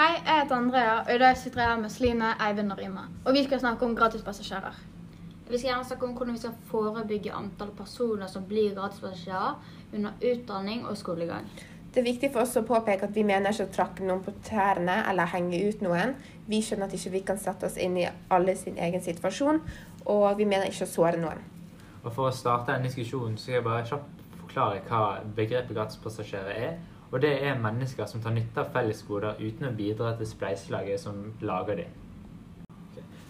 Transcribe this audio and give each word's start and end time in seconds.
Hei, 0.00 0.14
jeg 0.16 0.32
heter 0.32 0.56
Andrea, 0.56 0.92
og 1.00 1.10
i 1.12 1.18
dag 1.20 1.34
sitter 1.36 1.60
jeg 1.60 1.68
her 1.68 1.80
med 1.80 1.90
Sline, 1.92 2.28
Eivind 2.40 2.72
og 2.72 2.78
Rima. 2.80 3.02
Og 3.28 3.34
vi 3.36 3.42
skal 3.44 3.58
snakke 3.60 3.84
om 3.84 3.90
gratispassasjerer. 3.96 4.78
Vi 5.50 5.58
skal 5.58 5.68
gjerne 5.68 5.84
snakke 5.84 6.06
om 6.06 6.14
hvordan 6.16 6.36
vi 6.38 6.40
skal 6.40 6.54
forebygge 6.70 7.34
antall 7.36 7.74
personer 7.76 8.30
som 8.32 8.46
blir 8.48 8.70
gratispassasjerer 8.78 9.58
under 9.98 10.24
utdanning 10.30 10.86
og 10.88 10.96
skolegang. 10.96 11.50
Det 11.92 12.00
er 12.00 12.06
viktig 12.06 12.30
for 12.32 12.46
oss 12.46 12.56
å 12.56 12.62
påpeke 12.64 13.10
at 13.10 13.12
vi 13.12 13.26
mener 13.28 13.52
ikke 13.52 13.66
å 13.68 13.74
trakke 13.74 14.06
noen 14.08 14.22
på 14.24 14.32
tærne 14.46 14.94
eller 15.10 15.28
henge 15.34 15.60
ut 15.68 15.84
noen. 15.84 16.14
Vi 16.48 16.62
skjønner 16.64 16.88
at 16.88 16.96
ikke 16.96 17.12
vi 17.18 17.22
kan 17.32 17.42
sette 17.42 17.68
oss 17.68 17.76
inn 17.76 17.98
i 18.00 18.06
alle 18.32 18.54
sin 18.56 18.80
egen 18.80 19.04
situasjon, 19.04 19.60
og 20.06 20.24
vi 20.38 20.46
mener 20.48 20.72
ikke 20.72 20.88
å 20.88 20.94
såre 20.94 21.20
noen. 21.20 21.44
Og 22.06 22.08
For 22.08 22.30
å 22.30 22.32
starte 22.32 22.72
en 22.72 22.88
diskusjon 22.88 23.36
så 23.36 23.50
skal 23.50 23.58
jeg 23.58 23.68
bare 23.68 23.84
kjapt 23.92 24.24
forklare 24.46 24.80
hva 24.88 25.04
begrepet 25.36 25.76
gratispassasjerer 25.76 26.64
er. 26.70 26.80
Og 27.10 27.18
det 27.22 27.32
er 27.42 27.58
mennesker 27.58 28.06
som 28.06 28.22
tar 28.22 28.34
nytte 28.36 28.62
av 28.62 28.70
fellesgoder 28.74 29.40
uten 29.40 29.66
å 29.66 29.74
bidra 29.74 30.12
til 30.18 30.28
spleiselaget 30.30 31.02
som 31.02 31.24
lager 31.42 31.82
dem. 31.82 31.96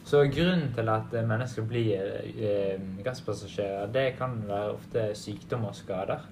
Så 0.04 0.24
grunnen 0.32 0.72
til 0.74 0.88
at 0.90 1.12
mennesker 1.14 1.64
blir 1.70 2.00
eh, 2.34 2.80
gasspassasjerer, 3.04 3.90
det 3.94 4.06
kan 4.18 4.40
være 4.48 4.74
ofte 4.74 5.06
sykdom 5.14 5.68
og 5.68 5.76
skader. 5.78 6.24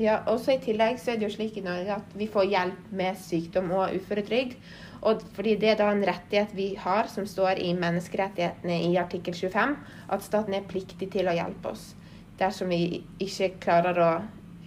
Ja, 0.00 0.22
også 0.26 0.54
I 0.54 0.62
tillegg 0.64 0.96
så 0.98 1.12
er 1.12 1.20
det 1.20 1.28
jo 1.28 1.34
slik 1.34 1.58
i 1.60 1.64
Norge 1.64 1.98
at 2.00 2.14
vi 2.16 2.26
får 2.32 2.48
hjelp 2.48 2.92
med 2.96 3.18
sykdom 3.20 3.70
og 3.76 3.92
uføretrygd. 3.98 4.56
Og 5.02 5.22
fordi 5.36 5.56
det 5.60 5.72
er 5.72 5.78
da 5.80 5.90
en 5.92 6.04
rettighet 6.06 6.54
vi 6.56 6.72
har, 6.78 7.10
som 7.10 7.26
står 7.26 7.60
i 7.60 7.72
menneskerettighetene 7.76 8.78
i 8.88 8.96
artikkel 9.00 9.34
25, 9.34 9.76
at 10.14 10.24
staten 10.24 10.56
er 10.56 10.68
pliktig 10.68 11.10
til 11.12 11.28
å 11.28 11.36
hjelpe 11.36 11.74
oss 11.74 11.92
dersom 12.40 12.72
vi 12.72 13.02
ikke 13.22 13.52
klarer 13.62 13.98
å 14.02 14.10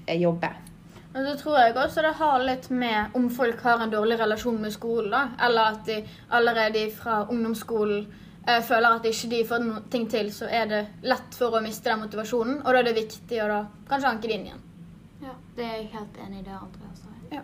eh, 0.06 0.20
jobbe. 0.22 0.52
Og 1.16 1.24
så 1.26 1.34
tror 1.40 1.58
jeg 1.62 1.76
også 1.80 2.02
det 2.04 2.14
har 2.20 2.44
litt 2.44 2.70
med 2.70 3.16
om 3.16 3.30
folk 3.32 3.62
har 3.64 3.80
en 3.86 3.90
dårlig 3.94 4.18
relasjon 4.20 4.58
med 4.62 4.74
skolen, 4.76 5.12
da. 5.12 5.30
Eller 5.46 5.72
at 5.78 5.86
de 5.88 6.02
allerede 6.36 6.90
fra 6.92 7.22
ungdomsskolen 7.32 8.02
eh, 8.48 8.60
føler 8.68 8.98
at 8.98 9.06
ikke 9.08 9.30
de 9.32 9.44
får 9.48 9.64
noe 9.64 9.82
ting 9.90 10.10
til, 10.12 10.28
så 10.36 10.50
er 10.52 10.66
det 10.68 10.82
lett 11.08 11.38
for 11.40 11.56
å 11.56 11.62
miste 11.64 11.88
den 11.90 12.04
motivasjonen. 12.04 12.58
Og 12.66 12.68
da 12.74 12.82
er 12.82 12.90
det 12.90 12.98
viktig 13.00 13.40
å 13.44 13.48
da 13.48 13.62
kanskje 13.88 14.10
anke 14.12 14.28
det 14.28 14.36
inn 14.42 14.46
igjen. 14.50 14.66
Ja, 15.24 15.36
Det 15.56 15.64
er 15.64 15.78
jeg 15.78 15.88
helt 15.94 16.18
enig 16.26 16.40
i 16.42 16.44
det 16.50 16.58
Andrea 16.60 16.92
sa. 17.00 17.08
Ja. 17.32 17.42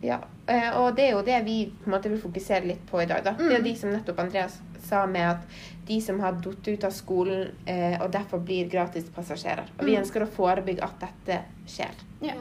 Ja, 0.00 0.18
eh, 0.46 0.68
og 0.78 0.92
det 0.94 1.08
er 1.08 1.16
jo 1.16 1.22
det 1.26 1.40
vi 1.48 1.56
på 1.72 1.88
en 1.88 1.94
måte 1.96 2.12
vil 2.12 2.20
fokusere 2.22 2.68
litt 2.68 2.84
på 2.86 3.00
i 3.02 3.06
dag. 3.10 3.24
da. 3.24 3.32
Det 3.32 3.56
er 3.56 3.62
de 3.64 3.72
som 3.80 3.90
nettopp 3.90 4.20
Andreas 4.22 4.60
sa 4.84 5.06
med 5.06 5.24
at 5.30 5.56
de 5.88 5.96
som 6.04 6.20
har 6.20 6.36
falt 6.44 6.68
ut 6.68 6.84
av 6.84 6.92
skolen 6.94 7.48
eh, 7.66 7.96
og 8.04 8.12
derfor 8.12 8.38
blir 8.44 8.68
gratispassasjerer. 8.70 9.72
Og 9.78 9.84
vi 9.88 9.96
Mm. 9.96 10.02
ønsker 10.04 10.22
å 10.22 10.28
forebygge 10.36 10.84
at 10.84 11.00
dette 11.00 11.40
skjer. 11.66 11.96
Ja. 12.20 12.34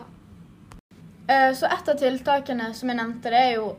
Eh, 1.29 1.53
Så 1.53 1.65
et 1.65 1.89
av 1.89 1.97
tiltakene 1.99 2.73
som 2.73 2.89
jeg 2.89 2.97
nevnte, 2.97 3.29
det 3.33 3.33
er 3.41 3.55
jo 3.57 3.75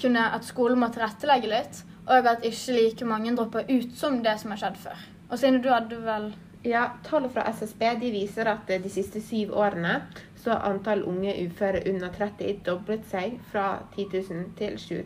kunne 0.00 0.26
at 0.34 0.44
skolen 0.44 0.78
må 0.82 0.90
tilrettelegge 0.92 1.48
litt, 1.48 1.82
og 2.06 2.26
at 2.26 2.42
ikke 2.44 2.74
like 2.76 3.04
mange 3.08 3.32
dropper 3.36 3.64
ut 3.70 3.92
som 3.96 4.22
det 4.22 4.38
som 4.40 4.50
har 4.50 4.58
skjedd 4.58 4.76
før. 4.76 4.96
Og 5.30 5.38
Sine, 5.38 5.62
du 5.62 5.68
hadde 5.72 5.96
vel 6.04 6.32
Ja, 6.64 6.90
Tall 7.02 7.28
fra 7.32 7.46
SSB 7.48 7.80
de 8.02 8.10
viser 8.12 8.44
at 8.50 8.68
eh, 8.68 8.82
de 8.82 8.90
siste 8.92 9.20
syv 9.24 9.54
årene 9.56 10.02
så 10.36 10.50
har 10.52 10.66
antall 10.74 11.02
unge 11.08 11.32
uføre 11.46 11.80
under 11.88 12.08
30 12.12 12.58
doblet 12.66 13.06
seg 13.08 13.38
fra 13.50 13.78
10 13.96 14.04
000 14.12 14.50
til 14.58 14.76
20 14.76 15.04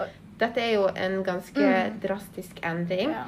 000. 0.00 0.08
Dette 0.40 0.60
er 0.60 0.72
jo 0.74 0.88
en 0.96 1.22
ganske 1.24 1.60
Mm. 1.60 2.00
drastisk 2.02 2.58
endring. 2.64 3.10
ja. 3.10 3.22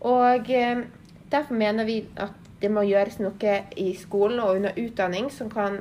Og 0.00 0.50
eh, 0.50 0.82
derfor 1.30 1.54
mener 1.54 1.84
vi 1.84 2.06
at 2.16 2.32
det 2.60 2.70
må 2.70 2.80
gjøres 2.82 3.20
noe 3.20 3.64
i 3.76 3.94
skolen 3.94 4.40
og 4.40 4.56
under 4.56 4.70
utdanning 4.76 5.30
som 5.30 5.50
kan 5.50 5.80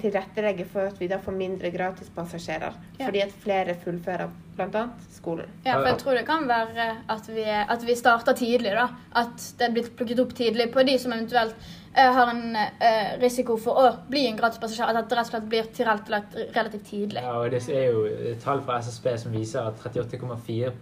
tilrettelegge 0.00 0.64
for 0.70 0.88
at 0.90 1.00
vi 1.00 1.08
da 1.10 1.18
får 1.22 1.36
mindre 1.36 1.70
gratispassasjerer. 1.74 2.76
Ja. 2.98 3.06
Fordi 3.06 3.20
at 3.20 3.32
flere 3.44 3.74
fullfører 3.84 4.30
bl.a. 4.56 4.84
skolen. 5.12 5.48
Ja, 5.64 5.74
for 5.76 5.88
jeg 5.90 5.98
tror 6.00 6.16
det 6.16 6.26
kan 6.28 6.46
være 6.48 6.86
at 7.12 7.26
vi, 7.28 7.44
at 7.44 7.82
vi 7.86 7.96
starter 7.98 8.36
tidlig. 8.36 8.72
da. 8.76 8.86
At 9.14 9.48
det 9.58 9.66
er 9.68 9.74
blitt 9.74 9.90
plukket 9.98 10.22
opp 10.22 10.32
tidlig 10.36 10.70
på 10.72 10.84
de 10.88 10.94
som 10.98 11.12
eventuelt 11.12 11.56
uh, 11.92 12.12
har 12.16 12.32
en 12.32 12.56
uh, 12.56 13.10
risiko 13.20 13.58
for 13.60 13.82
å 13.82 13.90
bli 14.08 14.24
en 14.30 14.38
gratispassasjer. 14.40 14.96
At 14.96 15.10
det 15.10 15.18
rett 15.18 15.28
og 15.28 15.32
slett 15.34 15.50
blir 15.52 15.68
tilrettelagt 15.76 16.38
relativt 16.56 16.88
tidlig. 16.88 17.24
Ja, 17.26 17.34
og 17.42 17.50
Det 17.52 17.60
er 17.68 17.90
jo 17.92 18.36
tall 18.44 18.64
fra 18.64 18.78
SSB 18.84 19.10
som 19.26 19.36
viser 19.36 19.68
at 19.68 19.84
38,4 19.84 20.72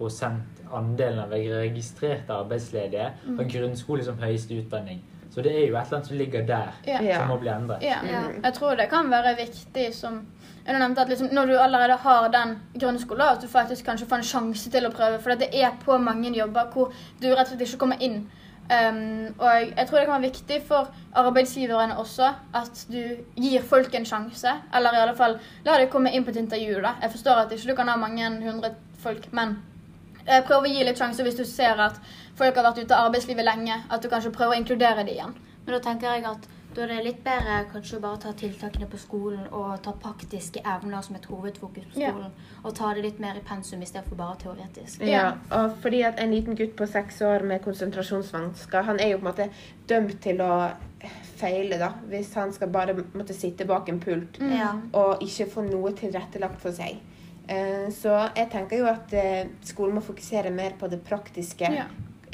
andelen 0.74 1.24
av 1.24 1.34
registrerte 1.34 2.34
arbeidsledige 2.34 3.10
har 3.26 3.50
grunnskole 3.56 4.06
som 4.06 4.22
høyeste 4.22 4.56
utdanning. 4.62 5.02
Så 5.34 5.42
det 5.42 5.50
er 5.50 5.64
jo 5.66 5.74
et 5.74 5.88
eller 5.88 5.96
annet 5.96 6.06
som 6.06 6.16
ligger 6.16 6.44
der, 6.46 6.74
Ja. 6.86 7.00
Ja. 7.02 7.18
som 7.18 7.28
må 7.28 7.40
bli 7.42 7.50
endret. 7.50 7.82
Ja. 7.82 7.98
Ja. 8.06 8.22
Jeg 8.44 8.54
tror 8.54 8.76
det 8.78 8.86
kan 8.90 9.10
være 9.10 9.34
viktig 9.36 9.88
som 9.94 10.20
du 10.64 10.72
nevnte 10.72 11.02
at 11.02 11.08
liksom, 11.08 11.28
Når 11.32 11.46
du 11.46 11.58
allerede 11.58 11.96
har 12.04 12.30
den 12.32 12.56
grunnskolen, 12.76 13.26
at 13.26 13.42
du 13.42 13.48
faktisk 13.48 13.86
kanskje 13.88 14.06
får 14.08 14.22
en 14.22 14.30
sjanse 14.30 14.70
til 14.70 14.86
å 14.86 14.92
prøve. 14.94 15.20
For 15.22 15.34
det 15.40 15.50
er 15.56 15.76
på 15.84 15.98
mange 15.98 16.32
jobber 16.36 16.70
hvor 16.72 16.94
du 17.20 17.28
rett 17.32 17.46
og 17.48 17.54
slett 17.54 17.66
ikke 17.66 17.82
kommer 17.84 18.02
inn. 18.04 18.24
Um, 18.64 19.34
og 19.44 19.76
jeg 19.76 19.86
tror 19.86 19.98
det 19.98 20.06
kan 20.06 20.14
være 20.14 20.30
viktig 20.30 20.62
for 20.64 20.88
arbeidsgiverne 21.20 21.98
også 22.00 22.30
at 22.56 22.86
du 22.88 23.00
gir 23.36 23.62
folk 23.68 23.94
en 23.94 24.08
sjanse. 24.08 24.54
Eller 24.74 24.96
i 24.96 25.02
alle 25.02 25.16
fall 25.16 25.36
la 25.66 25.76
dem 25.80 25.90
komme 25.92 26.12
inn 26.12 26.24
på 26.24 26.32
et 26.32 26.40
intervju. 26.40 26.80
da. 26.80 26.94
Jeg 27.02 27.12
forstår 27.12 27.44
at 27.44 27.52
ikke 27.52 27.70
du 27.70 27.76
kan 27.76 27.88
ha 27.88 27.96
mange 27.96 28.30
hundre 28.46 28.72
folk, 29.02 29.28
men 29.32 29.58
eh, 30.26 30.40
prøv 30.46 30.64
å 30.64 30.72
gi 30.72 30.84
litt 30.84 30.98
sjanse 30.98 31.22
hvis 31.22 31.36
du 31.36 31.44
ser 31.44 31.80
at 31.80 32.00
folk 32.38 32.56
har 32.56 32.70
vært 32.70 32.84
ute 32.84 32.96
av 32.96 33.10
arbeidslivet 33.10 33.44
lenge. 33.44 33.82
At 33.90 34.02
du 34.02 34.08
kanskje 34.08 34.32
prøver 34.32 34.56
å 34.56 34.60
inkludere 34.62 35.04
dem 35.04 35.12
igjen. 35.12 35.36
Men 35.66 35.76
da 35.76 35.80
tenker 35.84 36.14
jeg 36.14 36.24
at 36.28 36.48
da 36.74 36.82
er 36.82 36.88
det 36.88 37.04
litt 37.04 37.20
bedre 37.24 37.64
kanskje 37.72 37.96
å 37.98 38.00
bare 38.02 38.18
ta 38.24 38.32
tiltakene 38.32 38.86
på 38.90 38.98
skolen 38.98 39.46
og 39.52 39.82
ta 39.82 39.92
praktiske 39.92 40.60
evner 40.64 41.02
som 41.02 41.16
et 41.16 41.24
hovedfokus 41.30 41.84
på 41.94 42.00
Ja. 42.00 42.10
skolen. 42.12 42.32
Og 42.64 42.74
ta 42.74 42.92
det 42.94 43.02
litt 43.04 43.20
mer 43.20 43.36
i 43.36 43.40
pensum 43.40 43.80
istedenfor 43.82 44.16
bare 44.16 44.36
teoretisk. 44.36 45.00
Ja. 45.00 45.06
Ja, 45.06 45.32
og 45.62 45.76
fordi 45.82 46.02
at 46.04 46.18
en 46.20 46.30
liten 46.30 46.56
gutt 46.56 46.74
på 46.76 46.86
seks 46.88 47.20
år 47.22 47.42
med 47.44 47.62
konsentrasjonsvansker, 47.62 48.82
han 48.82 49.00
er 49.00 49.08
jo 49.12 49.18
på 49.18 49.26
en 49.28 49.32
måte 49.34 49.50
dømt 49.88 50.20
til 50.20 50.38
å 50.40 50.72
feile, 51.36 51.78
da. 51.78 51.92
Hvis 52.08 52.34
han 52.34 52.52
skal 52.52 52.68
bare 52.68 52.94
måtte 53.14 53.34
sitte 53.34 53.66
bak 53.66 53.88
en 53.88 54.00
pult 54.00 54.38
Mm. 54.40 54.56
Ja. 54.58 54.72
og 54.92 55.20
ikke 55.20 55.46
få 55.50 55.62
noe 55.70 55.92
tilrettelagt 55.92 56.60
for 56.60 56.70
seg. 56.72 56.96
Eh, 57.48 57.90
Så 57.90 58.30
jeg 58.34 58.50
tenker 58.50 58.78
jo 58.78 58.86
at 58.86 59.12
eh, 59.12 59.46
skolen 59.62 59.94
må 59.96 60.00
fokusere 60.02 60.50
mer 60.50 60.70
på 60.78 60.88
det 60.88 61.04
praktiske 61.04 61.60
Ja. 61.74 61.84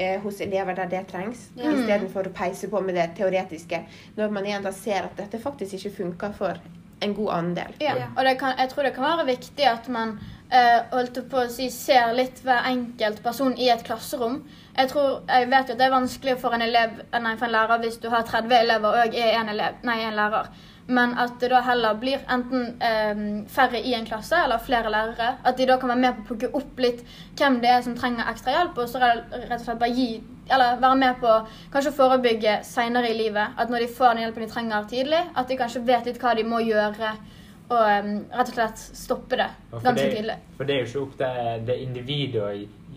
Eh, 0.01 0.19
hos 0.23 0.41
elever 0.41 0.77
der 0.79 0.91
det 0.91 1.07
trengs, 1.13 1.47
mm. 1.57 1.65
istedenfor 1.69 2.31
å 2.31 2.35
peise 2.35 2.71
på 2.73 2.81
med 2.85 2.97
det 2.99 3.11
teoretiske. 3.19 3.85
Når 4.17 4.37
man 4.37 4.49
igjen 4.49 4.67
da 4.67 4.73
ser 4.75 5.09
at 5.11 5.17
dette 5.21 5.41
faktisk 5.43 5.77
ikke 5.79 5.97
funker 6.03 6.37
for 6.37 6.61
en 7.01 7.15
god 7.17 7.31
andel. 7.33 7.77
Ja, 7.81 7.95
og 8.17 8.25
det 8.25 8.37
kan, 8.41 8.57
jeg 8.59 8.69
tror 8.69 8.85
det 8.85 8.95
kan 8.97 9.07
være 9.07 9.27
viktig 9.31 9.67
at 9.69 9.89
man 9.93 10.19
eh, 10.53 10.81
holdt 10.93 11.23
på 11.31 11.45
å 11.45 11.47
si, 11.53 11.71
ser 11.73 12.13
litt 12.17 12.43
hver 12.45 12.67
enkelt 12.69 13.23
person 13.25 13.57
i 13.57 13.71
et 13.73 13.85
klasserom. 13.87 14.43
Jeg, 14.77 14.91
tror, 14.93 15.23
jeg 15.29 15.49
vet 15.53 15.71
jo 15.71 15.77
at 15.77 15.81
det 15.81 15.87
er 15.89 15.95
vanskelig 15.95 16.37
for 16.43 16.57
en, 16.57 16.65
elev, 16.67 17.01
eh, 17.09 17.23
nei, 17.25 17.37
for 17.39 17.49
en 17.49 17.57
lærer 17.57 17.85
hvis 17.85 18.01
du 18.03 18.11
har 18.13 18.27
30 18.29 18.57
elever 18.59 19.01
og 19.07 19.17
er 19.17 19.39
en, 19.41 19.55
elev, 19.55 19.81
nei, 19.89 20.01
en 20.05 20.19
lærer. 20.19 20.53
Men 20.91 21.13
at 21.23 21.37
det 21.39 21.53
da 21.53 21.61
heller 21.63 21.95
blir 22.01 22.23
enten 22.27 22.83
eh, 22.83 23.23
færre 23.53 23.79
i 23.79 23.95
en 23.95 24.09
klasse 24.09 24.39
eller 24.45 24.59
flere 24.59 24.91
lærere. 24.91 25.37
At 25.47 25.59
de 25.59 25.69
da 25.71 25.79
kan 25.79 25.93
være 25.93 26.03
med 26.03 26.19
på 26.19 26.25
å 26.25 26.29
plukke 26.33 26.53
opp 26.59 26.83
litt 26.83 27.05
hvem 27.39 27.61
det 27.63 27.71
er 27.71 27.85
som 27.87 27.95
trenger 27.99 28.31
ekstra 28.33 28.57
hjelp, 28.57 28.79
og 28.83 28.91
så 28.91 29.03
rett 29.05 29.59
og 29.61 29.65
slett 29.65 29.83
bare 29.83 29.95
gi 29.95 30.11
eller 30.51 30.81
være 30.83 30.99
med 30.99 31.21
på 31.21 31.35
kanskje 31.73 31.93
forebygge 31.95 32.57
senere 32.67 33.13
i 33.13 33.19
livet. 33.19 33.55
At 33.59 33.71
når 33.71 33.85
de 33.85 33.93
får 33.99 34.15
den 34.15 34.25
hjelpen 34.25 34.47
de 34.47 34.51
trenger 34.51 34.89
tidlig, 34.91 35.21
at 35.37 35.49
de 35.49 35.59
kanskje 35.61 35.85
vet 35.87 36.11
litt 36.11 36.19
hva 36.23 36.35
de 36.35 36.47
må 36.47 36.63
gjøre. 36.67 37.13
Og 37.71 37.87
um, 37.87 38.15
rett 38.35 38.49
og 38.51 38.57
slett 38.57 38.81
stoppe 38.83 39.39
det 39.39 39.47
ganske 39.71 39.95
det- 40.01 40.11
tidlig. 40.17 40.39
For 40.57 40.67
det 40.67 40.75
er 40.75 40.81
jo 40.81 40.89
ikke 40.89 41.03
opp 41.05 41.17
til 41.21 41.67
det 41.69 41.77
individet 41.85 42.43
å 42.43 42.49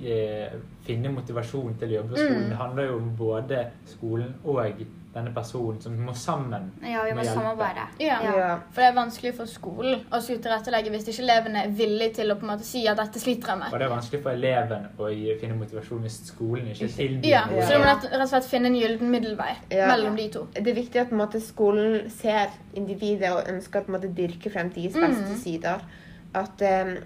eh, 0.01 0.55
finne 0.87 1.11
motivasjon 1.13 1.77
til 1.77 1.93
å 1.93 1.99
jobbe 1.99 2.15
på 2.15 2.23
skolen. 2.23 2.41
Mm. 2.41 2.49
Det 2.49 2.61
handler 2.63 2.89
jo 2.89 2.95
om 2.97 3.11
både 3.19 3.59
skolen 3.91 4.33
og 4.43 4.63
denne 5.13 5.31
personen 5.35 5.79
som 5.81 5.93
må 6.01 6.13
sammen 6.17 6.71
Ja, 6.81 7.03
vi 7.05 7.11
må 7.13 7.21
Må 7.21 7.23
samarbeide. 7.29 7.83
Ja. 7.99 8.17
Ja. 8.23 8.47
For 8.73 8.81
det 8.81 8.87
er 8.89 8.95
vanskelig 8.97 9.33
for 9.37 9.45
skolen 9.45 10.01
å 10.11 10.19
skulle 10.21 10.41
tilrettelegge 10.41 10.89
hvis 10.89 11.07
ikke 11.11 11.23
elevene 11.23 11.63
er 11.65 11.73
villige 11.77 12.13
til 12.19 12.31
å 12.33 12.35
på 12.39 12.47
en 12.47 12.51
måte 12.55 12.65
si 12.67 12.81
at 12.87 12.97
dette 12.97 13.19
sliter 13.21 13.53
jeg 13.53 13.59
med. 13.59 13.73
Og 13.73 13.79
det 13.79 13.85
er 13.87 13.93
vanskelig 13.93 14.23
for 14.23 14.31
eleven 14.31 14.87
å 14.97 15.11
finne 15.41 15.57
motivasjon 15.59 16.01
hvis 16.07 16.19
skolen 16.31 16.71
ikke 16.73 16.89
tilbyr 16.97 17.29
Ja, 17.29 17.45
noe. 17.51 17.61
Så 17.61 17.73
du 17.77 17.83
må 17.83 17.89
rett 17.91 18.07
og 18.21 18.29
slett 18.33 18.49
finne 18.49 18.71
en 18.71 18.79
gyllen 18.79 19.09
middelvei 19.13 19.51
Ja. 19.71 19.87
mellom 19.93 20.15
de 20.17 20.29
to. 20.29 20.47
Det 20.53 20.67
er 20.67 20.79
viktig 20.81 21.01
at 21.01 21.09
på 21.09 21.15
en 21.17 21.21
måte, 21.25 21.41
skolen 21.41 22.09
ser 22.09 22.49
individet 22.73 23.31
og 23.31 23.47
ønsker 23.47 23.85
å 23.85 23.99
dyrke 24.15 24.49
frem 24.51 24.69
deres 24.73 24.93
beste 24.93 25.29
Mm. 25.29 25.37
sider. 25.37 25.81
At, 26.33 26.61
um, 26.61 26.97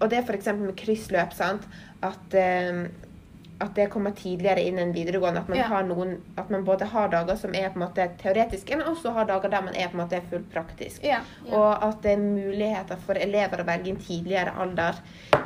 og 0.00 0.10
det 0.10 0.18
er 0.18 0.22
f.eks. 0.22 0.46
med 0.54 0.76
kryssløp. 0.76 1.32
sant? 1.32 1.62
At, 2.02 2.34
eh, 2.34 2.86
at 3.60 3.74
det 3.74 3.86
kommer 3.90 4.10
tidligere 4.12 4.60
inn 4.68 4.78
enn 4.78 4.92
videregående. 4.92 5.40
At 5.40 5.48
man, 5.48 5.58
Ja. 5.58 5.64
har 5.64 5.82
noen, 5.82 6.16
at 6.36 6.50
man 6.50 6.64
både 6.64 6.84
har 6.84 7.08
dager 7.08 7.36
som 7.36 7.54
er 7.54 7.70
på 7.70 7.80
en 7.80 7.86
måte 7.88 8.08
teoretiske, 8.18 8.76
men 8.76 8.86
også 8.86 9.12
har 9.12 9.24
dager 9.24 9.48
der 9.48 9.62
man 9.62 9.74
er 9.76 9.88
på 9.88 9.96
en 9.98 10.02
måte 10.04 10.20
fullt 10.30 10.50
praktisk. 10.52 11.02
Ja. 11.04 11.20
Ja. 11.46 11.56
Og 11.56 11.84
at 11.88 12.02
det 12.02 12.12
er 12.12 12.16
muligheter 12.18 12.96
for 13.06 13.14
elever 13.14 13.62
å 13.62 13.66
velge 13.66 13.88
en 13.88 13.96
tidligere 13.96 14.52
alder. 14.58 14.94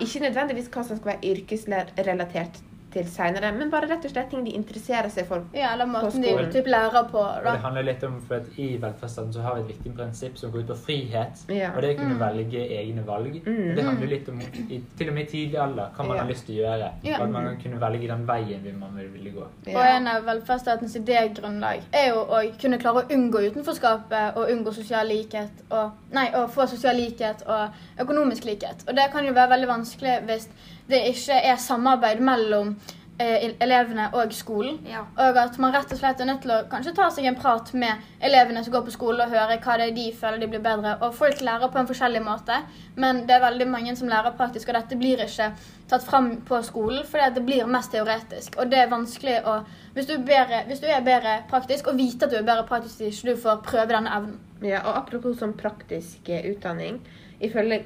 Ikke 0.00 0.20
nødvendigvis 0.26 0.68
hva 0.70 0.84
som 0.84 0.96
skal 0.98 1.12
være 1.14 1.34
yrkesrelatert 1.36 2.60
til 2.92 3.06
seinere, 3.10 3.52
men 3.56 3.70
bare 3.70 3.88
rett 3.90 4.04
og 4.04 4.12
slett 4.12 4.31
ting 4.32 4.44
de 4.44 4.54
interesserer 4.56 5.08
seg 5.12 5.26
for. 5.28 5.44
Ja, 5.56 5.72
eller 5.75 5.87
måten 5.90 6.22
de 6.25 6.32
typ 6.52 6.66
lærer 6.70 7.06
på. 7.10 7.19
Og 7.20 7.44
da. 7.44 7.54
det 7.56 7.62
handler 7.64 7.87
litt 7.87 8.04
om, 8.06 8.19
for 8.26 8.40
at 8.40 8.58
I 8.58 8.69
velferdsstaten 8.82 9.32
så 9.34 9.44
har 9.44 9.58
vi 9.58 9.62
et 9.64 9.70
viktig 9.75 9.92
prinsipp 9.96 10.38
som 10.40 10.52
går 10.54 10.64
ut 10.64 10.72
på 10.72 10.78
frihet. 10.87 11.44
Ja. 11.52 11.70
Og 11.75 11.82
det 11.84 11.94
å 11.94 11.98
kunne 12.00 12.19
velge 12.20 12.64
egne 12.81 13.04
valg. 13.06 13.40
Mm. 13.46 13.75
Det 13.76 13.84
handler 13.87 14.12
litt 14.14 14.28
om, 14.32 14.40
i, 14.69 14.81
til 14.98 15.12
og 15.12 15.16
med 15.19 15.22
i 15.28 15.31
tidlig 15.34 15.60
alder, 15.62 15.92
hva 15.96 16.06
man 16.08 16.16
Ja. 16.16 16.22
har 16.22 16.31
lyst 16.31 16.46
til 16.46 16.58
å 16.58 16.64
gjøre. 16.66 16.90
Ja. 17.06 17.20
At 17.22 17.31
man 17.31 17.48
kan 17.50 17.60
kunne 17.64 17.81
velge 17.81 18.08
den 18.10 18.26
veien 18.28 18.64
vil 18.64 18.76
man 18.81 18.96
ville 19.00 19.31
gå. 19.37 19.46
Og 19.75 19.81
en 19.84 20.06
av 20.10 20.25
velferdsstatens 20.26 20.96
idégrunnlag 21.00 21.87
er 21.92 22.08
jo 22.10 22.25
å 22.26 22.42
kunne 22.60 22.78
klare 22.82 23.04
å 23.04 23.14
unngå 23.14 23.44
utenforskapet 23.50 24.37
og 24.37 24.50
unngå 24.50 24.75
sosial 24.75 25.06
likhet 25.10 25.64
og 25.70 25.90
Nei, 26.10 26.26
å 26.34 26.48
få 26.50 26.66
sosial 26.66 26.96
likhet 26.98 27.44
og 27.46 27.76
økonomisk 28.02 28.44
likhet. 28.48 28.82
Og 28.88 28.96
det 28.98 29.04
kan 29.12 29.25
jo 29.26 29.32
være 29.37 29.52
veldig 29.52 29.69
vanskelig 29.70 30.16
hvis 30.26 30.48
det 30.90 31.04
ikke 31.14 31.37
er 31.50 31.60
samarbeid 31.60 32.20
mellom 32.25 32.75
eh, 33.20 33.50
elevene 33.60 34.08
og 34.16 34.32
skolen. 34.34 34.78
Ja. 34.88 35.02
Og 35.16 35.38
at 35.38 35.58
man 35.62 35.75
rett 35.75 35.92
og 35.92 36.00
slett 36.00 36.20
er 36.20 36.28
nødt 36.28 36.42
til 36.44 36.52
å 36.54 36.60
kanskje 36.70 36.94
ta 36.96 37.08
seg 37.12 37.28
en 37.28 37.38
prat 37.38 37.72
med 37.78 38.25
elevene 38.26 38.62
som 38.64 38.75
går 38.75 38.87
på 38.87 38.94
skolen, 38.94 39.22
og 39.25 39.34
høre 39.34 39.58
hva 39.62 39.76
det 39.81 39.90
er 39.90 39.96
de 39.96 40.06
føler 40.16 40.42
de 40.42 40.50
blir 40.52 40.64
bedre. 40.64 40.96
Og 41.04 41.14
folk 41.16 41.42
lærer 41.44 41.72
på 41.72 41.81
en 41.81 41.90
forskjellig 41.90 42.22
måte, 42.25 42.60
men 43.00 43.25
det 43.28 43.37
er 43.37 43.44
veldig 43.44 43.69
mange 43.70 43.96
som 43.98 44.10
lærer 44.10 44.37
praktisk, 44.38 44.70
og 44.70 44.78
dette 44.78 44.98
blir 45.00 45.25
ikke 45.26 45.52
tatt 45.90 46.06
fram 46.06 46.32
på 46.46 46.60
skolen, 46.66 47.02
fordi 47.06 47.26
at 47.26 47.38
det 47.38 47.46
blir 47.46 47.70
mest 47.70 47.92
teoretisk. 47.94 48.58
Og 48.58 48.70
det 48.70 48.84
er 48.84 48.92
vanskelig 48.92 49.40
å 49.44 49.60
Hvis 49.90 50.06
du 50.06 50.12
er 50.14 50.20
bedre, 50.22 50.58
hvis 50.69 50.78
du 50.78 50.84
er 50.87 51.00
bedre 51.02 51.32
praktisk, 51.50 51.88
og 51.90 51.96
vite 51.98 52.28
at 52.28 52.31
du 52.31 52.37
er 52.38 52.44
bedre 52.46 52.62
praktisk, 52.69 53.02
så 53.16 53.26
du 53.26 53.40
får 53.42 53.56
prøve 53.66 53.90
denne 53.90 54.12
evnen. 54.14 54.37
Ja, 54.62 54.84
og 54.84 55.00
apropos 55.00 55.40
sånn 55.40 55.56
praktisk 55.58 56.28
eh, 56.31 56.44
utdanning. 56.52 57.00
Ifølge 57.40 57.81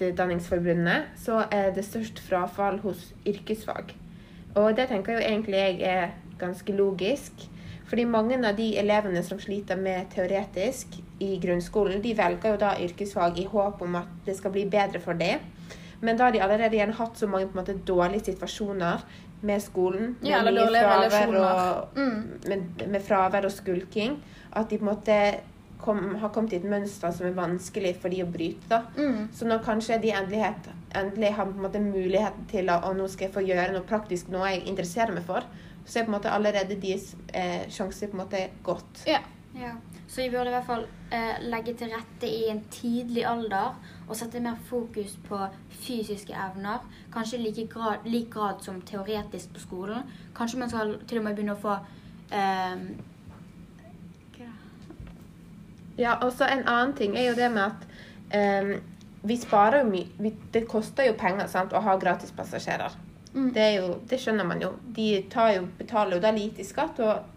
Utdanningsforbundet 0.00 1.02
så 1.20 1.42
er 1.52 1.70
det 1.76 1.84
størst 1.84 2.20
frafall 2.24 2.78
hos 2.84 3.10
yrkesfag. 3.28 3.92
Og 4.56 4.76
det 4.78 4.88
tenker 4.88 5.16
jo 5.18 5.24
egentlig 5.24 5.58
jeg 5.58 5.80
er 5.82 6.14
ganske 6.40 6.72
logisk. 6.76 7.32
Fordi 7.84 8.04
mange 8.08 8.38
av 8.48 8.56
de 8.56 8.70
elevene 8.80 9.20
som 9.22 9.38
sliter 9.38 9.76
med 9.76 10.08
teoretisk 10.14 10.96
i 11.20 11.34
grunnskolen, 11.42 12.00
de 12.02 12.14
velger 12.16 12.54
jo 12.54 12.60
da 12.62 12.72
yrkesfag 12.80 13.38
i 13.38 13.44
håp 13.50 13.82
om 13.84 13.98
at 14.00 14.08
det 14.26 14.36
skal 14.38 14.54
bli 14.54 14.64
bedre 14.72 15.00
for 15.04 15.12
dem. 15.20 15.42
Men 16.00 16.16
da 16.16 16.24
har 16.26 16.32
de 16.34 16.40
allerede 16.42 16.74
igjen 16.76 16.94
hatt 16.96 17.18
så 17.20 17.26
mange 17.30 17.46
på 17.50 17.58
en 17.58 17.60
måte 17.62 17.76
dårlige 17.86 18.24
situasjoner 18.32 19.04
med 19.44 19.60
skolen, 19.60 20.14
med 20.20 20.30
Ja, 20.30 20.38
eller 20.40 20.64
dårlige 20.64 20.84
relasjoner. 20.88 21.40
og 21.40 21.96
Mm. 21.96 22.40
med, 22.48 22.86
med 22.88 23.00
fravær 23.02 23.44
og 23.44 23.52
skulking, 23.52 24.16
at 24.56 24.70
de 24.70 24.78
på 24.78 24.84
en 24.88 24.94
måte 24.96 25.34
kom, 25.78 26.14
har 26.20 26.32
kommet 26.34 26.54
i 26.54 26.60
et 26.60 26.66
mønster 26.68 27.12
som 27.14 27.26
er 27.28 27.36
vanskelig 27.36 27.94
for 28.02 28.12
de 28.12 28.22
å 28.24 28.30
bryte. 28.30 28.68
da. 28.68 28.82
Mm. 28.96 29.28
Så 29.34 29.48
når 29.48 29.64
kanskje 29.66 30.00
de 30.02 30.12
endelig, 30.16 30.72
endelig 30.94 31.32
har 31.36 31.50
på 31.50 31.56
en 31.56 31.66
måte 31.66 31.82
muligheten 31.82 32.48
til 32.50 32.70
å, 32.72 32.80
å 32.88 32.92
nå 32.96 33.08
skal 33.08 33.28
jeg 33.28 33.36
få 33.36 33.44
gjøre 33.44 33.72
noe 33.74 33.88
praktisk, 33.88 34.32
noe 34.32 34.52
jeg 34.52 34.66
interesserer 34.70 35.14
meg 35.16 35.26
for, 35.28 35.46
så 35.84 36.00
er 36.00 36.06
på 36.06 36.12
en 36.12 36.16
måte 36.16 36.32
allerede 36.32 36.80
deres 36.80 37.12
eh, 37.36 37.66
sjanse 37.72 38.08
på 38.08 38.16
en 38.16 38.24
måte 38.24 38.46
gått. 38.64 39.04
Ja. 39.08 39.20
Ja. 39.54 39.74
Så 40.08 40.22
vi 40.22 40.30
burde 40.30 40.50
i 40.50 40.54
hvert 40.54 40.66
fall 40.66 40.84
eh, 41.14 41.42
legge 41.48 41.74
til 41.78 41.92
rette 41.94 42.28
i 42.28 42.48
en 42.50 42.60
tidlig 42.70 43.24
alder 43.26 43.74
og 44.04 44.16
sette 44.18 44.42
mer 44.42 44.58
fokus 44.68 45.16
på 45.28 45.38
fysiske 45.84 46.34
evner. 46.34 46.82
Kanskje 47.14 47.40
like 47.42 47.66
grad, 47.72 48.04
like 48.04 48.30
grad 48.30 48.62
som 48.62 48.80
teoretisk 48.82 49.54
på 49.54 49.62
skolen. 49.62 50.10
Kanskje 50.36 50.60
man 50.60 50.70
skal 50.70 50.96
til 51.08 51.20
og 51.20 51.26
med 51.26 51.38
begynne 51.38 51.56
å 51.56 51.62
få 51.62 51.76
eh? 52.34 52.86
Ja, 55.96 56.18
og 56.22 56.32
så 56.34 56.48
en 56.50 56.64
annen 56.66 56.94
ting 56.98 57.16
er 57.16 57.30
jo 57.30 57.36
det 57.38 57.50
med 57.54 57.64
at 57.70 58.62
um, 58.64 58.72
vi 59.24 59.36
sparer 59.40 59.84
jo 59.84 59.90
mye 59.92 60.32
Det 60.52 60.66
koster 60.68 61.06
jo 61.08 61.16
penger 61.18 61.48
sant, 61.48 61.72
å 61.72 61.82
ha 61.84 61.96
gratispassasjerer. 62.00 62.96
Mm. 63.34 63.50
Det, 63.54 63.68
jo, 63.76 63.86
det 64.10 64.18
skjønner 64.22 64.46
man 64.46 64.62
jo. 64.62 64.74
De 64.96 65.08
tar 65.30 65.54
jo, 65.56 65.68
betaler 65.78 66.18
jo 66.18 66.24
da 66.24 66.32
lite 66.34 66.62
i 66.62 66.66
skatt 66.68 67.00
og 67.02 67.30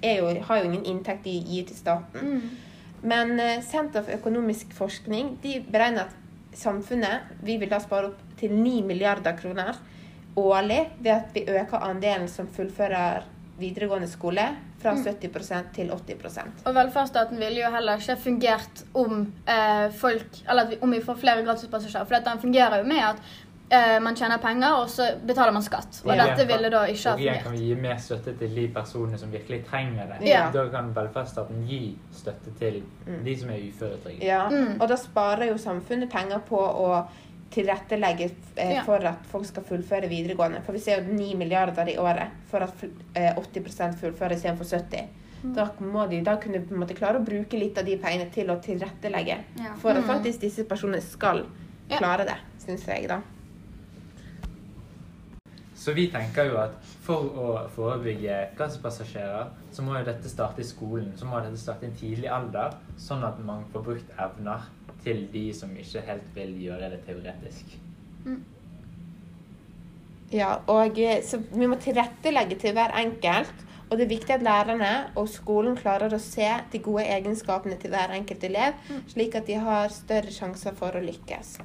jo, 0.00 0.28
har 0.46 0.60
jo 0.60 0.68
ingen 0.68 0.86
inntekt 0.88 1.26
de 1.26 1.36
gir 1.38 1.66
til 1.68 1.78
staten. 1.78 2.20
Mm. 2.20 3.04
Men 3.10 3.36
uh, 3.40 3.60
Senter 3.64 4.04
for 4.04 4.18
økonomisk 4.18 4.74
forskning 4.76 5.36
de 5.44 5.60
beregner 5.70 6.08
at 6.08 6.56
samfunnet 6.56 7.30
vi 7.46 7.56
vil 7.60 7.70
da 7.70 7.78
spare 7.82 8.10
opp 8.10 8.22
til 8.40 8.52
9 8.56 8.80
milliarder 8.88 9.36
kroner 9.38 9.78
årlig 10.38 10.80
ved 10.98 11.12
at 11.14 11.30
vi 11.34 11.44
øker 11.48 11.84
andelen 11.84 12.28
som 12.28 12.48
fullfører 12.50 13.26
videregående 13.60 14.08
skole 14.10 14.46
fra 14.82 14.94
70% 14.96 15.70
til 15.76 15.90
80% 15.92 16.64
Og 16.66 16.74
velferdsstaten 16.74 17.38
ville 17.38 17.60
jo 17.60 17.70
heller 17.74 18.00
ikke 18.00 18.16
fungert 18.16 18.84
om 18.94 19.32
eh, 19.46 19.90
folk 19.92 20.40
Eller 20.48 20.62
at 20.62 20.70
vi, 20.70 20.78
om 20.82 20.90
vi 20.90 21.00
får 21.04 21.14
flere 21.20 21.44
gratispassasjerer. 21.44 22.04
For 22.08 22.14
den 22.30 22.40
fungerer 22.40 22.78
jo 22.82 22.88
med 22.88 23.02
at 23.04 23.16
eh, 23.72 24.00
man 24.02 24.16
tjener 24.16 24.38
penger, 24.42 24.72
og 24.82 24.88
så 24.90 25.04
betaler 25.26 25.52
man 25.54 25.62
skatt. 25.62 26.00
Og 26.04 26.16
Ja. 26.16 26.24
dette 26.26 26.46
ville 26.48 26.70
da 26.70 26.80
ikke 26.90 27.10
ha 27.10 27.14
fungert. 27.14 27.18
Og 27.18 27.20
igjen 27.20 27.42
kan 27.44 27.52
vi 27.52 27.58
gi 27.68 27.74
mer 27.74 27.96
støtte 28.02 28.32
til 28.38 28.54
de 28.56 28.68
personene 28.74 29.18
som 29.18 29.30
virkelig 29.30 29.60
trenger 29.68 30.06
det. 30.10 30.26
Ja. 30.28 30.50
Da 30.50 30.64
kan 30.72 30.88
velferdsstaten 30.96 31.62
gi 31.68 31.96
støtte 32.12 32.50
til 32.58 32.82
Mm. 33.06 33.24
de 33.24 33.36
som 33.36 33.50
er 33.50 33.60
uføretrygdet. 33.68 34.22
Ja, 34.26 34.48
Mm. 34.48 34.80
og 34.80 34.88
da 34.88 34.96
sparer 34.96 35.46
jo 35.52 35.56
samfunnet 35.58 36.10
penger 36.10 36.38
på 36.48 36.56
å 36.58 37.04
tilrettelegge 37.50 38.30
eh, 38.56 38.82
for 38.84 39.04
at 39.04 39.24
folk 39.26 39.44
skal 39.46 39.64
fullføre 39.64 40.08
videregående. 40.08 40.62
For 40.62 40.72
vi 40.72 40.78
ser 40.78 41.00
jo 41.02 41.12
9 41.14 41.34
milliarder 41.36 41.88
i 41.88 41.96
året 41.98 42.28
for 42.50 42.58
at 42.62 42.74
full- 42.80 42.94
eh, 43.14 43.34
80 43.36 43.96
fullfører 44.00 44.36
istedenfor 44.36 44.64
70 44.64 45.08
Mm. 45.42 45.54
Da 45.54 45.64
må 45.80 46.02
de 46.10 46.18
da 46.20 46.34
kunne 46.36 46.58
på 46.60 46.74
en 46.74 46.80
måte 46.82 46.92
klare 46.94 47.16
å 47.16 47.24
bruke 47.24 47.56
litt 47.58 47.78
av 47.78 47.86
de 47.86 47.96
pengene 47.96 48.30
til 48.30 48.46
å 48.50 48.58
tilrettelegge 48.60 49.38
Ja. 49.56 49.74
for 49.78 49.90
at 49.92 50.04
Mm. 50.04 50.06
faktisk 50.06 50.40
disse 50.40 50.64
personene 50.68 51.00
skal 51.00 51.46
Ja. 51.88 51.96
klare 51.96 52.26
det, 52.26 52.36
syns 52.58 52.84
jeg, 52.86 53.08
da. 53.08 53.22
Så 55.74 55.94
vi 55.94 56.08
tenker 56.08 56.44
jo 56.50 56.58
at 56.58 56.74
for 57.00 57.22
å 57.40 57.68
forebygge 57.70 58.50
gasspassasjerer, 58.58 59.46
så 59.72 59.82
må 59.82 59.96
jo 59.98 60.04
dette 60.04 60.28
starte 60.28 60.60
i 60.60 60.62
skolen. 60.62 61.14
Så 61.16 61.24
må 61.24 61.40
dette 61.42 61.56
starte 61.56 61.84
i 61.84 61.88
en 61.88 61.94
tidlig 61.96 62.28
alder, 62.30 62.74
sånn 62.98 63.24
at 63.26 63.38
man 63.42 63.64
får 63.72 63.82
brukt 63.86 64.10
evner 64.18 64.60
til 65.04 65.24
de 65.32 65.46
som 65.56 65.72
ikke 65.76 66.04
helt 66.06 66.28
vil 66.36 66.54
gjøre 66.66 66.92
det 66.92 67.00
teoretisk. 67.06 67.78
Ja, 70.30 70.60
og 70.70 70.98
eh, 71.02 71.24
så 71.26 71.40
vi 71.50 71.66
må 71.66 71.78
tilrettelegge 71.80 72.58
til 72.60 72.76
hver 72.76 72.94
enkelt. 73.00 73.66
Og 73.90 73.98
det 73.98 74.04
er 74.04 74.12
viktig 74.12 74.34
at 74.36 74.44
lærerne 74.46 74.90
og 75.18 75.26
skolen 75.26 75.74
klarer 75.74 76.12
å 76.14 76.22
se 76.22 76.46
de 76.70 76.78
gode 76.78 77.02
egenskapene 77.10 77.74
til 77.82 77.90
hver 77.90 78.14
enkelt 78.14 78.44
elev, 78.46 78.78
slik 79.10 79.34
at 79.34 79.50
de 79.50 79.56
har 79.58 79.90
større 79.90 80.30
sjanser 80.30 80.76
for 80.78 80.94
å 80.94 81.02
lykkes. 81.02 81.56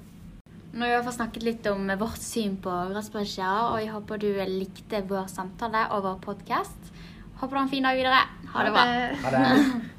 Nå 0.75 0.89
har 0.89 1.05
vi 1.05 1.13
snakket 1.13 1.45
litt 1.45 1.69
om 1.69 1.85
vårt 2.01 2.19
syn 2.25 2.57
på 2.63 2.73
gratispassasjerer, 2.89 3.69
og 3.69 3.79
jeg 3.83 3.93
håper 3.93 4.25
du 4.25 4.29
likte 4.57 5.05
vår 5.05 5.29
samtale 5.31 5.85
og 5.93 6.07
vår 6.09 6.21
podkast. 6.25 6.93
Håper 7.37 7.53
du 7.53 7.59
har 7.61 7.67
en 7.67 7.75
fin 7.77 7.85
dag 7.85 8.01
videre. 8.01 8.23
Ha 8.55 8.65
det 8.65 8.73
bra. 8.73 8.87
Ha 9.27 9.35
det! 9.37 9.83